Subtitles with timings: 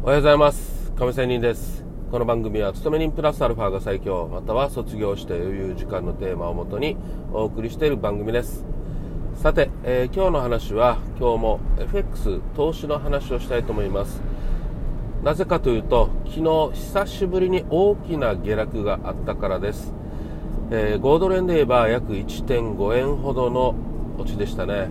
[0.00, 0.92] おはようございます。
[0.96, 1.84] 亀仙人です。
[2.12, 6.96] この番組は勤め人プラスアルファが最強または卒業して余裕時間のテーマをもとに
[7.32, 8.64] お送りしている番組です。
[9.34, 14.22] さて、えー、今日の話は今日も FX 投資の話をしたいと思います。
[15.24, 19.92] なぜかというと昨日久しぶりに大きな下落があったからです、
[20.70, 23.74] えー、5ドル円で言えば約1.5円ほどの
[24.16, 24.88] 落ちでしたね。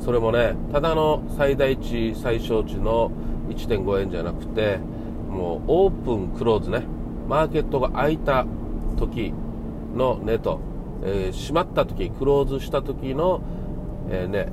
[0.00, 3.10] それもねただの最大値最小値の
[3.48, 4.78] 1.5円じゃなくて
[5.28, 6.84] もうオープンクローズね。
[7.28, 8.46] マーケットが開いた
[8.96, 9.32] 時
[9.94, 10.60] の値と、
[11.02, 13.42] えー、閉まった時クローズした時の、
[14.10, 14.48] えー、値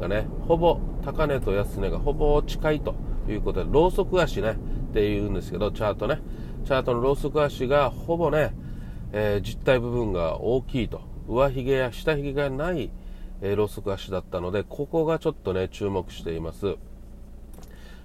[0.00, 2.94] がねほぼ高値と安値がほぼ近いと
[3.28, 6.20] いうことでローソク足ねっていうんですけどチャートね。
[6.64, 8.54] チャートのローソク足がほぼね、
[9.12, 11.02] えー、実体部分が大きいと。
[11.28, 12.90] 上髭や下髭がない、
[13.40, 16.76] えー、ローソク足だったのでここがちょっとね注目しています。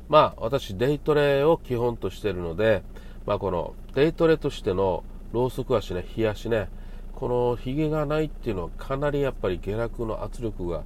[0.09, 2.83] まあ私デイトレを基本としているので、
[3.25, 6.69] まあ、このデイトレとしてのローソク足ね冷やしね
[7.13, 10.83] このヒゲがないっていうのはかなりやっぱり下落の圧力が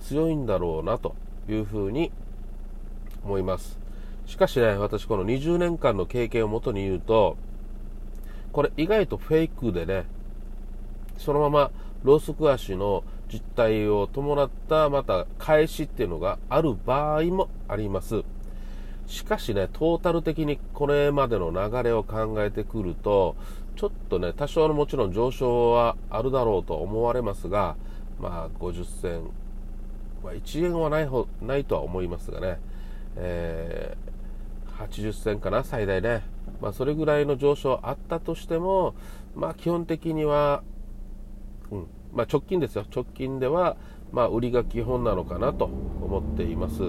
[0.00, 1.14] 強いんだろうなと
[1.48, 2.12] いうふうに
[3.24, 3.78] 思います。
[4.26, 7.36] しかしね私この20年間の経験をもとに言うと
[8.52, 10.06] これ意外とフェイクでね
[11.18, 11.70] そのまま
[12.04, 18.24] ローソク足の実態を伴ったまた返しっていうのがある場合もあります。
[19.06, 23.36] しかしね、トータル的にこれまでの流れを考えてくると、
[23.76, 27.76] ちょっとね、多少のもちろん上昇はあるだろうと思われますが、
[28.20, 29.30] まあ、50銭、
[30.22, 32.60] まあ、1円はないほないとは思いますがね、
[33.16, 36.22] えー、80銭かな、最大ね。
[36.60, 38.94] まあ、それぐらいの上昇あったとしても、
[39.34, 40.62] まあ、基本的には、
[41.70, 43.76] うんまあ、直近ですよ、直近では、
[44.12, 46.82] まあ、売りが基本なのかなと思っています。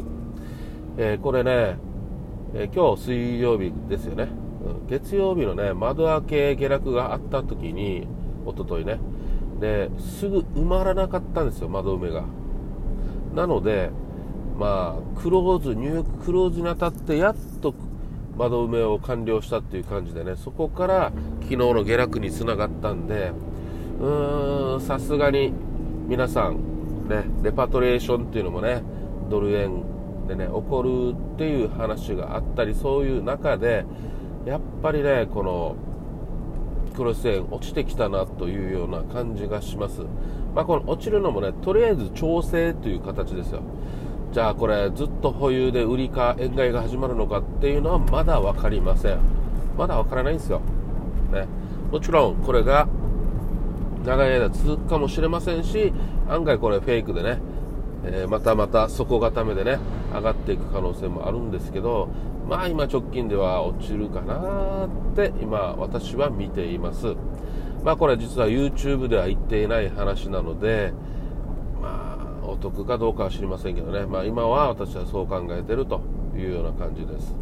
[0.98, 1.78] えー、これね、
[2.56, 4.28] えー、今日水曜日ですよね、
[4.66, 8.08] うん、月曜日のね窓開け下落があった時に
[8.46, 9.00] 一昨日ね。
[9.60, 12.26] ですぐ埋まらなかったんですよ窓埋めが。
[13.34, 13.90] なので
[14.60, 17.74] まあクローズ入浴クローズにあたってやっと
[18.38, 20.36] 窓埋めを完了したっていう感じでね。
[20.36, 21.12] そこから
[21.42, 23.32] 昨日の下落につながったんで
[24.00, 25.54] うーんさすがに
[26.08, 28.84] 皆さんねレパトレーションっていうのもね
[29.30, 29.84] ドル円
[30.28, 33.86] でね起こるっていう話があったりそういう中で
[34.46, 35.76] やっぱりねこの
[36.96, 40.02] クロス円落ちてきたなというような感じがします、
[40.54, 43.62] まあ、この落ちるのもねとりあえず調整という形ですよ。
[44.32, 49.44] じゃあこれずっと保有で売りか円買いが始まるのかっていうのはまだ分かりません。
[49.78, 50.62] まだ分からないんですよ、
[51.32, 51.48] ね、
[51.92, 52.88] もちろんこれが
[54.06, 55.94] 長い間続くかもしれませんし
[56.28, 57.40] 案外これフェイクでね
[58.06, 59.80] えー、またまた底固めでね
[60.14, 62.10] 上がっていく可能性もあるんですけど
[62.48, 67.16] まあ今直近では落ちるかなって今私は見ています。
[67.84, 70.94] まあこれ実は YouTube では言っていない話なので
[71.82, 74.06] まあお得かどうかは知りませんけどね。
[74.06, 76.02] まあ今は私はそう考えてると
[76.36, 77.36] いうような感じです。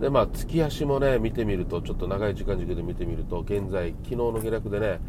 [0.00, 5.00] でまあ月足もね見てみるとちょっと長い時間軸で見てみると現在昨日の下落でね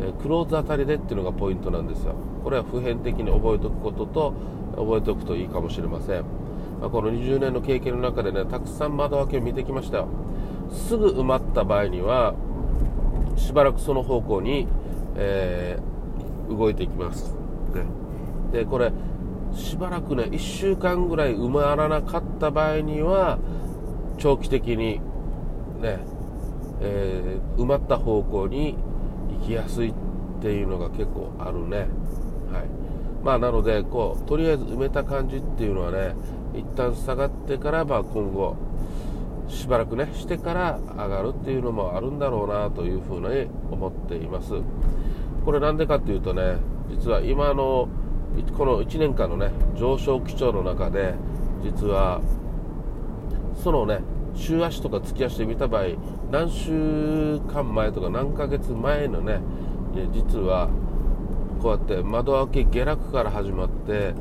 [0.00, 2.14] えクローズあたりでっていうのがポイントなんですよ。
[2.44, 4.34] これは普遍的に覚えておくことと
[4.76, 6.22] 覚えておくといいかもしれません、
[6.80, 10.08] まあ、この20年の経験の中でねたくさん窓開けを見てきましたよ。
[10.72, 12.34] すぐ埋まった場合には
[13.36, 14.66] しばらくその方向に、
[15.16, 17.32] えー、動いていきます、
[17.74, 17.84] ね、
[18.52, 18.92] でこれ
[19.54, 23.38] しばらくね1週間ぐらい埋まらなかった場合には
[24.18, 25.00] 長期的に
[25.80, 25.98] ね、
[26.80, 28.76] えー、埋まった方向に
[29.40, 29.94] 行きやすいっ
[30.40, 31.78] ていうのが結構あるね。
[31.78, 31.86] はい
[33.24, 36.14] まあなのでこうとりあえず埋めた感じっていうのはね
[36.54, 38.56] 一旦下がってからまあ今後
[39.48, 44.52] しばらくねしてから上がるっていうのもあるんだろうなというふうに思っています
[45.44, 46.56] これなんでかっていうとね
[46.88, 47.88] 実は今の
[48.56, 51.14] この1年間のね上昇基調の中で
[51.64, 52.20] 実は
[53.62, 54.00] そのね
[54.36, 55.84] 週足とか月足で見た場合
[56.30, 59.40] 何週間前とか何ヶ月前のね
[60.12, 60.68] 実は
[61.60, 64.14] こうやって窓開け下落から始まって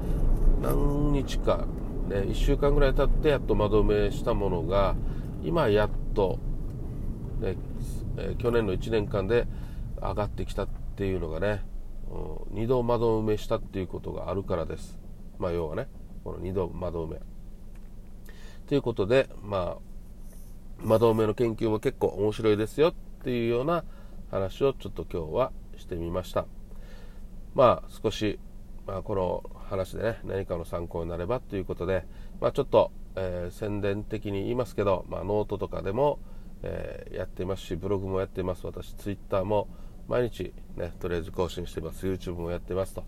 [0.61, 1.67] 何日か、
[2.07, 4.95] ね、1週間ぐらい経ってやっと窓埋めしたものが
[5.43, 6.39] 今やっと、
[7.39, 7.55] ね
[8.17, 9.47] え、去年の1年間で
[10.01, 11.63] 上がってきたっていうのがね、
[12.53, 14.99] 2度窓埋めしたっていうことがあるからです。
[15.37, 15.87] まあ、要はね、
[16.23, 17.19] この2度窓埋め。
[18.67, 19.94] ということで、まあ、
[20.79, 22.93] 窓埋めの研究も結構面白いですよっ
[23.23, 23.83] ていうような
[24.31, 26.45] 話をちょっと今日はしてみました。
[27.53, 28.39] まあ少し、
[28.85, 32.05] まあ、この話でね何かの参考になればということで、
[32.41, 36.19] まあ、ちょっと、えー、宣伝的に言いますけど、まあ、ノートとかでも、
[36.63, 39.69] えー、やってますしブログもやってます私ツイッターも
[40.07, 43.03] 毎日ねとりあえず更新してます YouTube もやってますと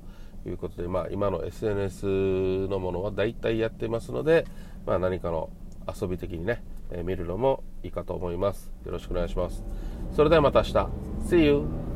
[0.46, 4.46] いうことで、まあ、今の SNS のものは大体やってますので、
[4.86, 5.50] まあ、何かの
[5.88, 6.64] 遊び的にね、
[7.04, 8.72] 見るのもいいかと思います。
[8.86, 9.64] よろしくお願いします。
[10.16, 10.88] それではまた明日。
[11.28, 11.87] See you!